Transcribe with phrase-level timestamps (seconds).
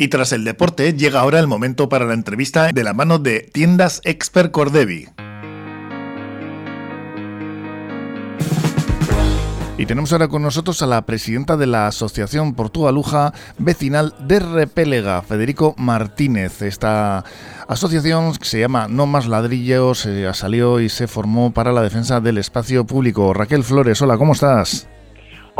[0.00, 3.40] Y tras el deporte, llega ahora el momento para la entrevista de la mano de
[3.40, 5.08] Tiendas Expert Cordevi.
[9.76, 15.20] Y tenemos ahora con nosotros a la presidenta de la Asociación Portugaluja Vecinal de Repélega,
[15.22, 16.62] Federico Martínez.
[16.62, 17.24] Esta
[17.66, 22.20] asociación que se llama No Más Ladrillos eh, salió y se formó para la defensa
[22.20, 23.34] del espacio público.
[23.34, 24.86] Raquel Flores, hola, ¿cómo estás?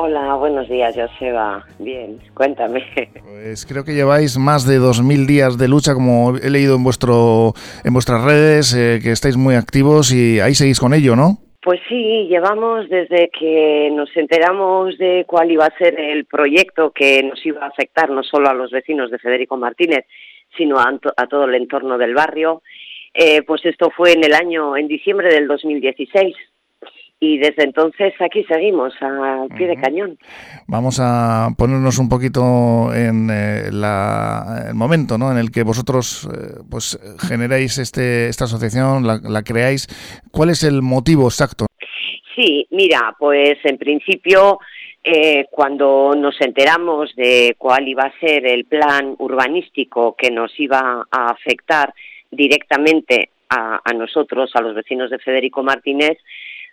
[0.01, 1.67] Hola, buenos días, Joseba.
[1.81, 2.85] Bien, cuéntame.
[3.25, 7.53] Pues creo que lleváis más de 2.000 días de lucha, como he leído en, vuestro,
[7.85, 11.39] en vuestras redes, eh, que estáis muy activos y ahí seguís con ello, ¿no?
[11.65, 17.25] Pues sí, llevamos desde que nos enteramos de cuál iba a ser el proyecto que
[17.25, 20.05] nos iba a afectar no solo a los vecinos de Federico Martínez,
[20.57, 22.63] sino a, a todo el entorno del barrio.
[23.15, 26.37] Eh, pues esto fue en el año, en diciembre del 2016
[27.21, 30.19] y desde entonces aquí seguimos al pie de cañón.
[30.69, 35.33] Vamos a ponernos un poquito en eh, el momento ¿no?
[35.33, 39.89] en el que vosotros eh, pues generáis este, esta asociación, la, creáis.
[40.31, 41.67] ¿Cuál es el motivo exacto?
[42.37, 44.61] Sí, mira, pues en principio
[45.03, 51.05] eh, cuando nos enteramos de cuál iba a ser el plan urbanístico que nos iba
[51.11, 51.93] a afectar
[52.31, 56.19] directamente a, a nosotros, a los vecinos de Federico Martínez,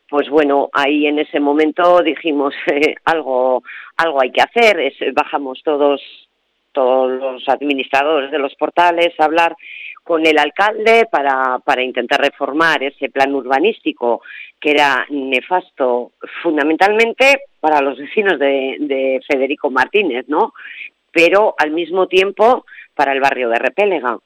[0.10, 3.64] pues bueno, ahí en ese momento dijimos eh, algo,
[3.98, 6.02] algo hay que hacer, es, bajamos todos,
[6.72, 9.56] todos los administradores de los portales a hablar
[10.04, 14.22] con el alcalde para, para intentar reformar ese plan urbanístico
[14.60, 16.12] que era nefasto
[16.44, 20.54] fundamentalmente para los vecinos de, de Federico Martínez, ¿no?
[21.12, 24.20] Pero al mismo tiempo para el barrio de Repélega.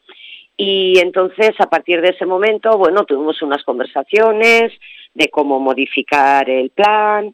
[0.58, 4.74] Y entonces, a partir de ese momento, bueno, tuvimos unas conversaciones,
[5.14, 7.34] de cómo modificar el plan.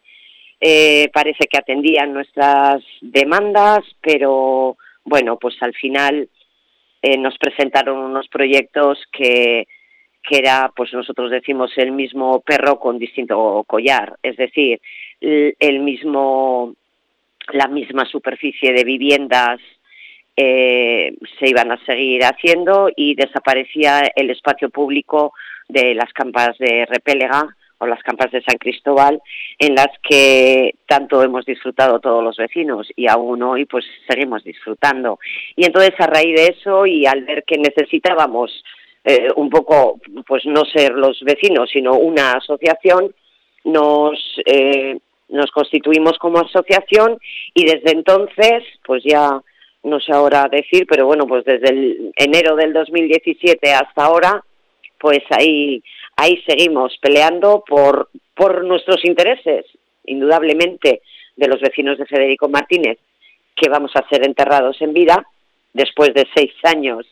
[0.59, 6.29] Eh, parece que atendían nuestras demandas, pero bueno, pues al final
[7.01, 9.67] eh, nos presentaron unos proyectos que,
[10.23, 14.79] que era, pues nosotros decimos, el mismo perro con distinto collar, es decir,
[15.21, 16.73] el mismo,
[17.53, 19.59] la misma superficie de viviendas
[20.37, 25.33] eh, se iban a seguir haciendo y desaparecía el espacio público
[25.69, 29.21] de las campas de Repélega o las campas de San Cristóbal,
[29.59, 35.19] en las que tanto hemos disfrutado todos los vecinos y aún hoy pues seguimos disfrutando.
[35.55, 38.63] Y entonces a raíz de eso y al ver que necesitábamos
[39.03, 43.13] eh, un poco, pues no ser los vecinos, sino una asociación,
[43.63, 44.97] nos, eh,
[45.29, 47.17] nos constituimos como asociación
[47.53, 49.41] y desde entonces, pues ya
[49.83, 54.43] no sé ahora decir, pero bueno, pues desde el enero del 2017 hasta ahora,
[54.99, 55.83] pues ahí
[56.15, 59.65] ahí seguimos peleando por, por nuestros intereses,
[60.05, 61.01] indudablemente,
[61.35, 62.97] de los vecinos de Federico Martínez,
[63.55, 65.25] que vamos a ser enterrados en vida
[65.73, 67.05] después de seis años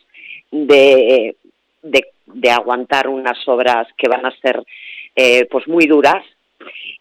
[0.50, 1.36] de,
[1.82, 4.62] de, aguantar unas obras que van a ser
[5.14, 6.24] eh, pues muy duras.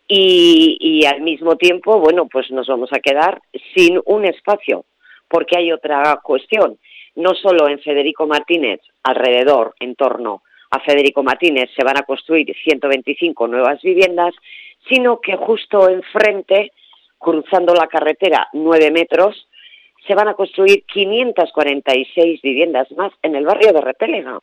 [0.07, 3.39] Y, y al mismo tiempo, bueno, pues nos vamos a quedar
[3.73, 4.83] sin un espacio,
[5.29, 6.77] porque hay otra cuestión,
[7.15, 10.41] no solo en Federico Martínez, alrededor, en torno
[10.73, 14.33] a Federico Martínez se van a construir 125 nuevas viviendas,
[14.89, 16.71] sino que justo enfrente,
[17.19, 19.47] cruzando la carretera 9 metros,
[20.07, 24.39] se van a construir 546 viviendas más en el barrio de Repélega.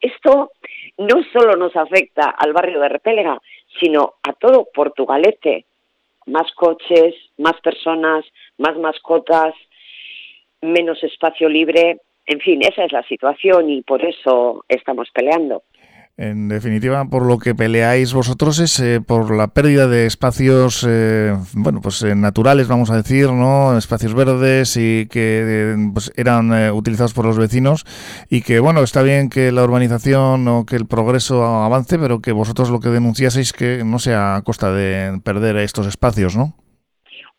[0.00, 0.52] Esto
[0.98, 3.40] no solo nos afecta al barrio de Repélega,
[3.80, 5.64] sino a todo Portugalete.
[6.26, 8.24] Más coches, más personas,
[8.58, 9.54] más mascotas,
[10.60, 15.62] menos espacio libre, en fin, esa es la situación y por eso estamos peleando.
[16.16, 21.34] En definitiva, por lo que peleáis vosotros es eh, por la pérdida de espacios, eh,
[21.54, 23.76] bueno, pues eh, naturales, vamos a decir, ¿no?
[23.76, 27.84] Espacios verdes y que pues, eran utilizados por los vecinos
[28.30, 32.30] y que, bueno, está bien que la urbanización o que el progreso avance, pero que
[32.30, 36.54] vosotros lo que denunciáis es que no sea a costa de perder estos espacios, ¿no?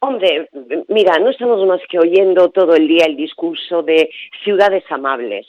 [0.07, 0.47] Hombre,
[0.87, 4.11] mira, no estamos más que oyendo todo el día el discurso de
[4.43, 5.47] ciudades amables.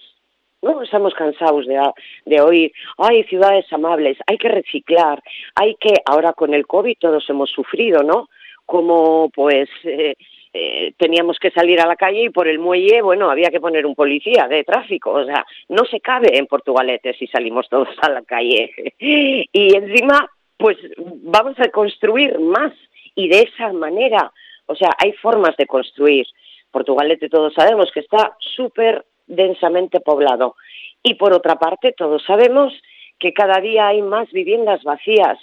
[0.62, 1.78] No estamos cansados de,
[2.25, 5.22] de oír, hay ciudades amables, hay que reciclar,
[5.54, 8.31] hay que, ahora con el COVID todos hemos sufrido, ¿no?
[8.64, 10.14] Como pues eh,
[10.54, 13.84] eh, teníamos que salir a la calle y por el muelle, bueno, había que poner
[13.84, 18.08] un policía de tráfico, o sea, no se cabe en Portugalete si salimos todos a
[18.08, 18.72] la calle.
[18.98, 22.72] y encima, pues vamos a construir más
[23.14, 24.32] y de esa manera
[24.66, 26.26] o sea, hay formas de construir.
[26.70, 30.56] Portugalete todos sabemos que está súper densamente poblado.
[31.02, 32.72] Y por otra parte, todos sabemos
[33.18, 35.38] que cada día hay más viviendas vacías.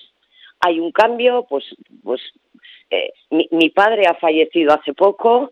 [0.60, 1.66] Hay un cambio, pues,
[2.04, 2.22] pues
[2.90, 5.52] eh, mi, padre ha fallecido hace poco,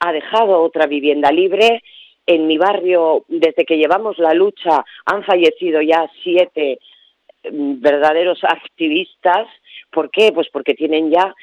[0.00, 1.82] ha dejado otra vivienda libre,
[2.26, 6.78] en mi barrio, desde que llevamos la lucha, han fallecido ya siete
[7.50, 9.48] mm, verdaderos activistas.
[9.90, 10.32] ¿Por qué?
[10.32, 11.34] Pues porque tienen ya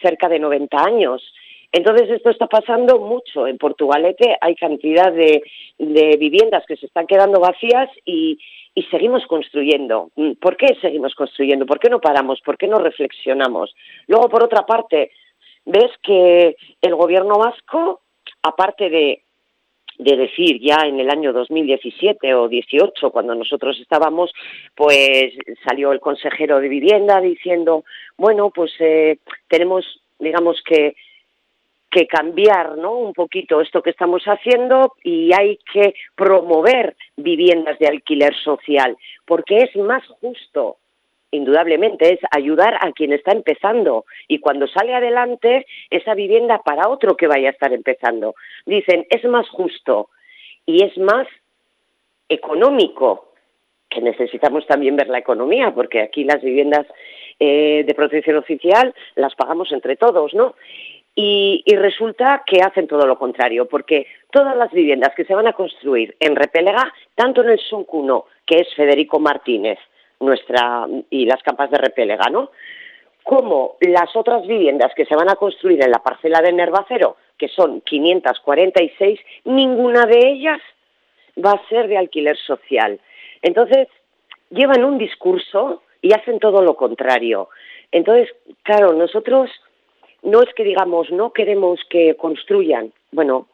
[0.00, 1.22] cerca de 90 años.
[1.72, 3.46] Entonces esto está pasando mucho.
[3.46, 5.42] En Portugalete hay cantidad de,
[5.78, 8.38] de viviendas que se están quedando vacías y,
[8.74, 10.10] y seguimos construyendo.
[10.16, 11.66] Mm, ¿Por qué seguimos construyendo?
[11.66, 12.40] ¿Por qué no paramos?
[12.40, 13.74] ¿Por qué no reflexionamos?
[14.06, 15.10] Luego, por otra parte,
[15.64, 18.00] ves que el gobierno vasco,
[18.42, 19.22] aparte de,
[20.00, 24.32] de decir ya en el año 2017 o 18, cuando nosotros estábamos,
[24.74, 25.34] pues
[25.66, 27.84] salió el consejero de vivienda diciendo,
[28.16, 29.18] bueno, pues eh,
[29.48, 29.84] tenemos,
[30.18, 30.94] digamos que
[31.90, 32.92] que cambiar ¿no?
[32.92, 39.56] un poquito esto que estamos haciendo y hay que promover viviendas de alquiler social, porque
[39.64, 40.76] es más justo,
[41.30, 47.16] indudablemente, es ayudar a quien está empezando y cuando sale adelante esa vivienda para otro
[47.16, 48.34] que vaya a estar empezando.
[48.66, 50.08] Dicen, es más justo
[50.66, 51.26] y es más
[52.28, 53.32] económico,
[53.88, 56.86] que necesitamos también ver la economía, porque aquí las viviendas
[57.40, 60.54] eh, de protección oficial las pagamos entre todos, ¿no?
[61.14, 65.52] Y, resulta que hacen todo lo contrario, porque todas las viviendas que se van a
[65.52, 69.78] construir en Repelega, tanto en el Suncuno, que es Federico Martínez,
[70.20, 72.50] nuestra, y las campas de Repelega, ¿no?
[73.22, 77.48] Como las otras viviendas que se van a construir en la parcela de Nervacero, que
[77.48, 80.60] son 546, ninguna de ellas
[81.44, 83.00] va a ser de alquiler social.
[83.42, 83.88] Entonces,
[84.50, 87.48] llevan un discurso y hacen todo lo contrario.
[87.92, 88.28] Entonces,
[88.62, 89.50] claro, nosotros
[90.22, 93.48] no es que digamos no queremos que construyan, bueno,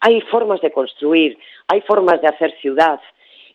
[0.00, 3.00] hay formas de construir, hay formas de hacer ciudad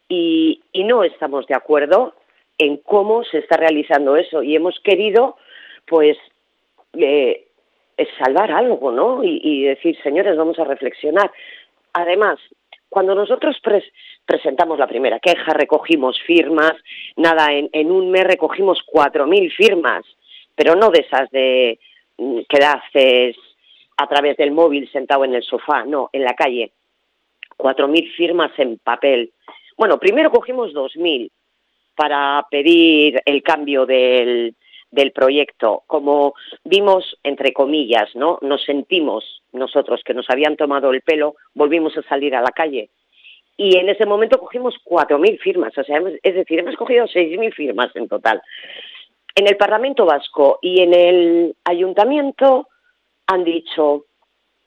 [0.07, 2.13] y, no estamos de acuerdo
[2.59, 5.37] en cómo se está realizando eso y hemos querido
[5.87, 6.17] pues
[6.93, 7.47] eh,
[8.23, 9.23] salvar algo, ¿no?
[9.23, 11.31] Y, decir, señores, vamos a reflexionar.
[11.93, 12.37] Además,
[12.89, 13.59] cuando nosotros
[14.25, 16.73] presentamos la primera queja, recogimos firmas,
[17.15, 20.03] nada, en, en un mes recogimos cuatro mil firmas,
[20.55, 21.79] pero no de esas de
[22.17, 23.37] que haces
[23.97, 26.71] a través del móvil sentado en el sofá, no, en la calle.
[27.55, 29.31] Cuatro mil firmas en papel.
[29.77, 31.31] Bueno, primero cogimos dos mil
[31.99, 34.55] para pedir el cambio del,
[34.89, 35.83] del proyecto.
[35.85, 38.39] Como vimos, entre comillas, ¿no?
[38.41, 42.89] Nos sentimos nosotros que nos habían tomado el pelo, volvimos a salir a la calle.
[43.57, 47.37] Y en ese momento cogimos cuatro mil firmas, o sea, es decir, hemos cogido seis
[47.37, 48.41] mil firmas en total
[49.39, 52.67] en el Parlamento Vasco y en el Ayuntamiento
[53.27, 54.05] han dicho,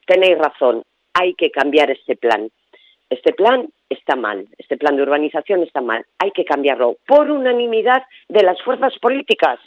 [0.06, 0.82] tenéis razón,
[1.12, 2.50] hay que cambiar este plan.
[3.11, 8.02] Este plan está mal, este plan de urbanización está mal, hay que cambiarlo por unanimidad
[8.28, 9.58] de las fuerzas políticas,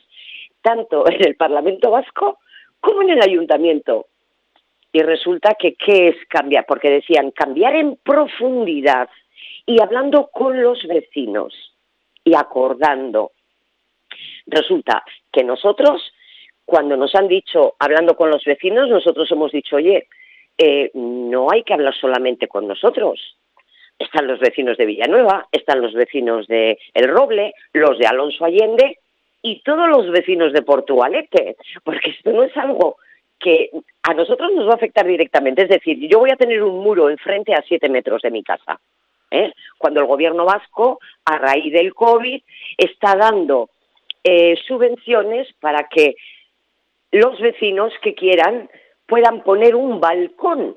[0.61, 2.39] tanto en el Parlamento Vasco
[2.79, 4.07] como en el Ayuntamiento.
[4.91, 6.65] Y resulta que, ¿qué es cambiar?
[6.65, 9.09] Porque decían, cambiar en profundidad
[9.65, 11.53] y hablando con los vecinos
[12.23, 13.31] y acordando
[14.47, 16.13] Resulta que nosotros,
[16.65, 20.07] cuando nos han dicho, hablando con los vecinos, nosotros hemos dicho, oye,
[20.57, 23.37] eh, no hay que hablar solamente con nosotros.
[23.97, 28.99] Están los vecinos de Villanueva, están los vecinos de El Roble, los de Alonso Allende
[29.41, 32.97] y todos los vecinos de Portugalete, porque esto no es algo
[33.39, 33.69] que
[34.03, 35.63] a nosotros nos va a afectar directamente.
[35.63, 38.79] Es decir, yo voy a tener un muro enfrente a siete metros de mi casa.
[39.31, 39.53] ¿eh?
[39.77, 42.41] Cuando el gobierno vasco, a raíz del COVID,
[42.77, 43.69] está dando
[44.23, 46.15] eh, subvenciones para que
[47.11, 48.69] los vecinos que quieran
[49.05, 50.75] puedan poner un balcón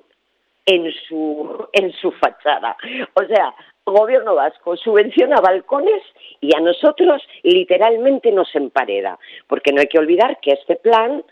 [0.68, 2.76] en su, en su fachada.
[3.14, 3.54] O sea,
[3.86, 6.02] gobierno vasco subvenciona balcones
[6.42, 11.24] y a nosotros literalmente nos empareda, porque no hay que olvidar que este plan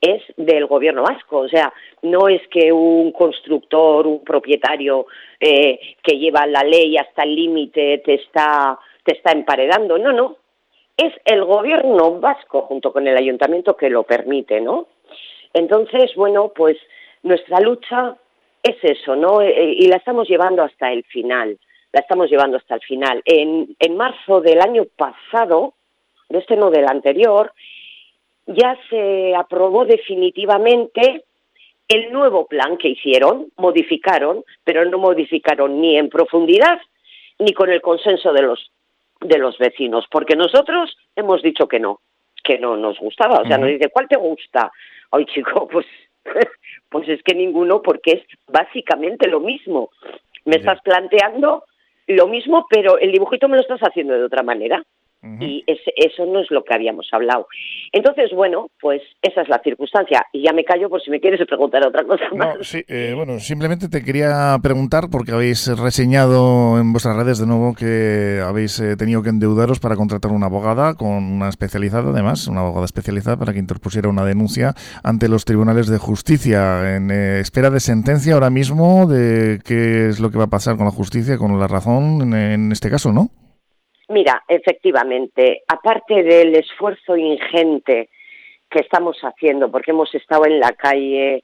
[0.00, 1.72] es del gobierno vasco, o sea,
[2.02, 5.06] no es que un constructor, un propietario
[5.40, 10.36] eh, que lleva la ley hasta el límite te está, te está emparedando, no, no,
[10.96, 14.86] es el gobierno vasco junto con el ayuntamiento que lo permite, ¿no?
[15.52, 16.76] Entonces, bueno, pues
[17.22, 18.16] nuestra lucha
[18.64, 19.40] es eso, ¿no?
[19.42, 21.58] Eh, eh, y la estamos llevando hasta el final,
[21.92, 23.22] la estamos llevando hasta el final.
[23.24, 25.74] En, en marzo del año pasado,
[26.30, 27.52] de este no del anterior,
[28.46, 31.24] ya se aprobó definitivamente
[31.88, 36.80] el nuevo plan que hicieron, modificaron, pero no modificaron ni en profundidad
[37.38, 38.70] ni con el consenso de los
[39.20, 42.00] de los vecinos, porque nosotros hemos dicho que no,
[42.42, 43.40] que no nos gustaba.
[43.40, 44.70] O sea, nos dice, ¿cuál te gusta?
[45.10, 45.86] Ay, chico, pues,
[46.88, 49.90] pues es que ninguno, porque es básicamente lo mismo.
[50.44, 51.64] Me estás planteando
[52.06, 54.82] lo mismo, pero el dibujito me lo estás haciendo de otra manera.
[55.40, 57.46] Y eso no es lo que habíamos hablado.
[57.92, 60.26] Entonces, bueno, pues esa es la circunstancia.
[60.32, 62.56] Y ya me callo por si me quieres preguntar otra cosa más.
[62.60, 67.74] sí, eh, bueno, simplemente te quería preguntar, porque habéis reseñado en vuestras redes de nuevo
[67.74, 72.60] que habéis eh, tenido que endeudaros para contratar una abogada con una especializada, además, una
[72.60, 76.96] abogada especializada para que interpusiera una denuncia ante los tribunales de justicia.
[76.96, 80.76] En eh, espera de sentencia ahora mismo de qué es lo que va a pasar
[80.76, 83.30] con la justicia, con la razón en este caso, ¿no?
[84.08, 88.10] Mira, efectivamente, aparte del esfuerzo ingente
[88.68, 91.42] que estamos haciendo, porque hemos estado en la calle,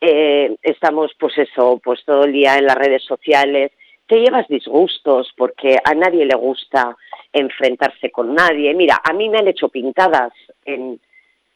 [0.00, 3.72] eh, estamos pues eso, pues todo el día en las redes sociales,
[4.06, 6.96] te llevas disgustos porque a nadie le gusta
[7.32, 8.74] enfrentarse con nadie.
[8.74, 10.32] Mira, a mí me han hecho pintadas
[10.64, 11.00] en,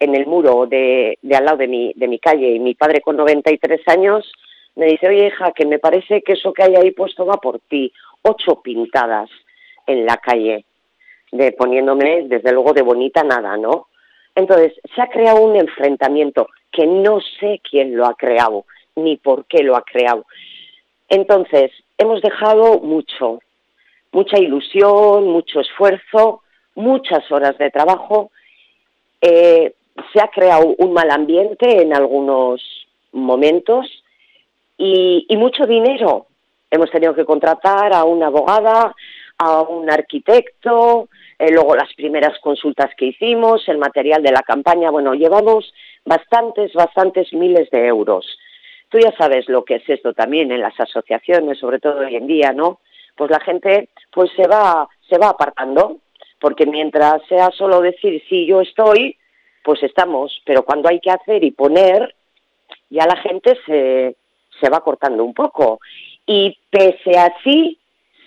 [0.01, 3.01] en el muro de, de al lado de mi, de mi calle y mi padre
[3.01, 4.33] con 93 años
[4.77, 7.61] me dice, oye hija, que me parece que eso que hay ahí puesto va por
[7.61, 7.93] ti.
[8.23, 9.31] Ocho pintadas
[9.87, 10.65] en la calle,
[11.33, 13.89] de poniéndome desde luego de bonita nada, ¿no?
[14.35, 18.65] Entonces, se ha creado un enfrentamiento que no sé quién lo ha creado,
[18.97, 20.27] ni por qué lo ha creado.
[21.09, 23.41] Entonces, hemos dejado mucho,
[24.13, 26.43] mucha ilusión, mucho esfuerzo,
[26.75, 28.31] muchas horas de trabajo.
[29.21, 29.75] Eh,
[30.13, 32.61] se ha creado un mal ambiente en algunos
[33.13, 33.87] momentos
[34.77, 36.27] y, y mucho dinero.
[36.71, 38.95] Hemos tenido que contratar a una abogada,
[39.39, 44.91] a un arquitecto, eh, luego las primeras consultas que hicimos, el material de la campaña,
[44.91, 45.73] bueno, llevamos
[46.05, 48.27] bastantes, bastantes miles de euros.
[48.89, 52.27] Tú ya sabes lo que es esto también en las asociaciones, sobre todo hoy en
[52.27, 52.81] día, ¿no?
[53.17, 55.99] Pues la gente pues se va, se va apartando,
[56.41, 59.17] porque mientras sea solo decir sí, yo estoy,
[59.65, 62.15] pues estamos, pero cuando hay que hacer y poner,
[62.91, 64.17] ya la gente se,
[64.61, 65.81] se va cortando un poco.
[66.27, 67.79] Y pese a sí,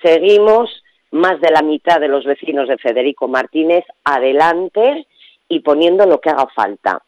[0.01, 5.07] seguimos más de la mitad de los vecinos de Federico Martínez adelante
[5.47, 7.01] y poniendo lo que haga falta.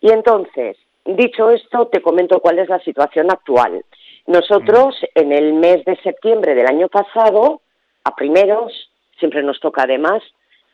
[0.00, 3.84] Y entonces, dicho esto, te comento cuál es la situación actual.
[4.26, 7.60] Nosotros, en el mes de septiembre del año pasado,
[8.04, 10.22] a primeros, siempre nos toca además,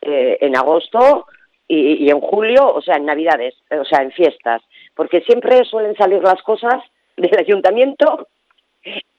[0.01, 1.25] eh, en agosto
[1.67, 4.61] y, y en julio, o sea, en Navidades, o sea, en fiestas,
[4.95, 6.81] porque siempre suelen salir las cosas
[7.17, 8.27] del ayuntamiento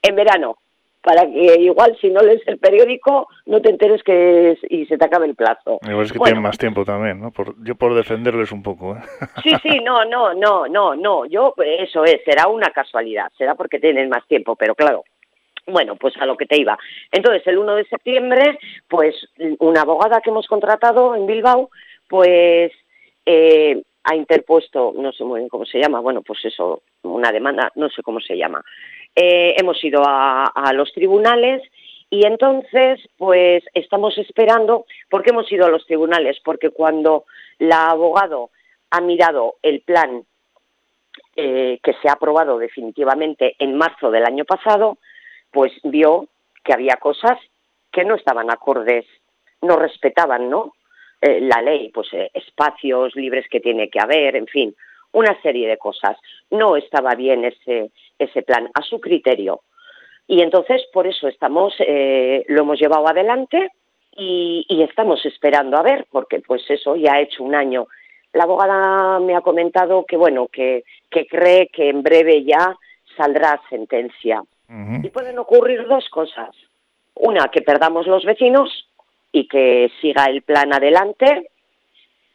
[0.03, 0.57] en verano
[1.02, 5.04] para que igual si no lees el periódico no te enteres que y se te
[5.04, 5.78] acabe el plazo.
[5.88, 7.30] Igual es que tienen más tiempo también, ¿no?
[7.30, 8.97] Por, yo por defenderles un poco.
[8.97, 9.00] ¿eh?
[9.42, 11.25] Sí, sí, no, no, no, no, no.
[11.26, 15.04] Yo, eso es, será una casualidad, será porque tienen más tiempo, pero claro.
[15.66, 16.76] Bueno, pues a lo que te iba.
[17.12, 19.14] Entonces, el 1 de septiembre, pues
[19.61, 21.71] una abogada que hemos contratado en Bilbao,
[22.09, 22.73] pues
[23.25, 27.71] eh, ha interpuesto, no sé muy bien cómo se llama, bueno, pues eso, una demanda,
[27.75, 28.64] no sé cómo se llama,
[29.14, 31.62] eh, hemos ido a, los tribunales
[32.11, 36.38] y entonces, pues estamos esperando, ¿por qué hemos ido a los tribunales?
[36.45, 37.25] Porque cuando
[37.59, 38.50] la abogado
[38.90, 40.25] ha mirado el plan
[41.37, 44.99] eh, que se ha aprobado definitivamente en marzo del año pasado,
[45.52, 46.26] pues vio
[46.64, 47.38] que había cosas
[47.93, 49.07] que no estaban acordes,
[49.62, 50.75] no respetaban, ¿no?
[51.21, 54.75] Eh, la ley, pues espacios libres que tiene que haber, en fin,
[55.12, 56.17] una serie de cosas.
[56.50, 57.90] No estaba bien ese,
[58.21, 59.61] ese plan a su criterio.
[60.27, 63.71] Y entonces, por eso estamos, eh, lo hemos llevado adelante
[64.17, 67.87] y, estamos esperando a ver, porque pues eso ya ha hecho un año.
[68.33, 72.77] La abogada me ha comentado que, bueno, que, que cree que en breve ya
[73.17, 74.43] saldrá sentencia.
[75.03, 76.50] Y pueden ocurrir dos cosas.
[77.17, 78.89] Una, que perdamos los vecinos
[79.33, 81.50] y que siga el plan adelante,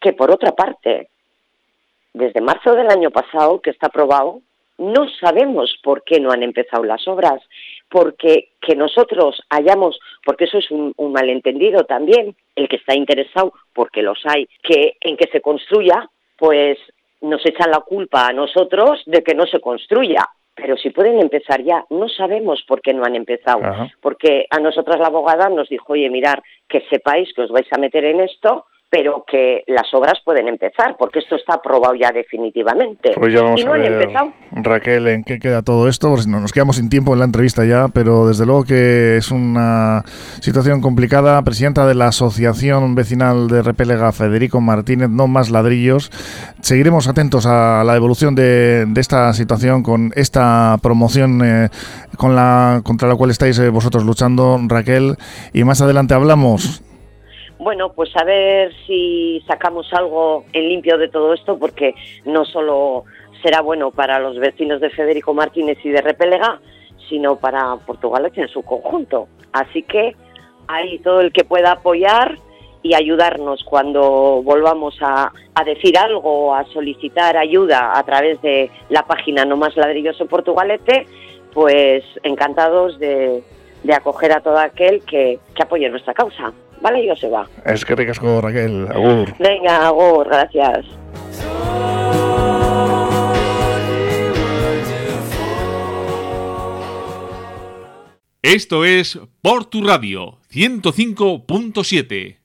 [0.01, 1.08] que por otra parte,
[2.13, 4.42] desde marzo del año pasado, que está aprobado,
[4.77, 7.41] no sabemos por qué no han empezado las obras,
[7.89, 14.01] porque que nosotros hayamos, porque eso es un, malentendido también, el que está interesado, porque
[14.01, 16.77] los hay, que en que se construya, pues
[17.22, 20.27] nos echan la culpa a nosotros de que no se construya.
[20.53, 23.62] Pero si pueden empezar ya, no sabemos por qué no han empezado.
[24.01, 27.77] Porque a nosotras la abogada nos dijo, oye, mirar, que sepáis que os vais a
[27.77, 33.12] meter en esto, pero que las obras pueden empezar, porque esto está aprobado ya definitivamente.
[33.15, 34.32] Pues ya vamos y no a ver, empezado.
[34.51, 36.12] Raquel, ¿en qué queda todo esto?
[36.12, 39.32] Pues no, nos quedamos sin tiempo en la entrevista ya, pero desde luego que es
[39.32, 40.04] una
[40.39, 41.42] situación complicada.
[41.42, 46.10] Presidenta de la Asociación Vecinal de Repélega, Federico Martínez, no más ladrillos.
[46.62, 51.70] Seguiremos atentos a la evolución de, esta situación con esta promoción eh,
[52.18, 55.18] con la, contra la cual estáis eh, vosotros luchando, Raquel,
[55.54, 56.85] y más adelante hablamos
[57.65, 63.05] bueno, pues a ver si sacamos algo en limpio de todo esto, porque no solo
[63.41, 66.60] será bueno para los vecinos de Federico Martínez y de Repelega,
[67.10, 69.29] sino para Portugalete en su conjunto.
[69.51, 70.15] Así que
[70.67, 72.38] hay todo el que pueda apoyar
[72.84, 75.31] y ayudarnos cuando volvamos a,
[75.65, 81.07] decir algo, a solicitar ayuda a través de la página No Más Ladrilloso Portugalete,
[81.51, 83.41] pues encantados de,
[83.91, 86.53] acoger a todo aquel que apoye nuestra causa.
[86.86, 87.48] Bale, Joseba.
[87.65, 88.86] Eskerrik asko, Raquel.
[88.94, 89.34] Agur.
[89.39, 90.86] Venga, agur, gracias.
[98.44, 102.38] Esto es Por tu Radio 105.7.